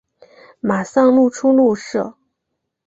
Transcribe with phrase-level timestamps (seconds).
[0.61, 2.17] 马上露出怒色